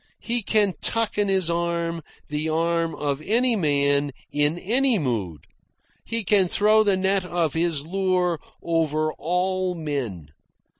He 0.23 0.41
can 0.41 0.73
tuck 0.81 1.19
in 1.19 1.27
his 1.27 1.47
arm 1.47 2.01
the 2.27 2.49
arm 2.49 2.95
of 2.95 3.21
any 3.21 3.55
man 3.55 4.13
in 4.31 4.57
any 4.57 4.97
mood. 4.97 5.45
He 6.03 6.23
can 6.23 6.47
throw 6.47 6.81
the 6.81 6.97
net 6.97 7.23
of 7.23 7.53
his 7.53 7.85
lure 7.85 8.39
over 8.63 9.13
all 9.13 9.75
men. 9.75 10.29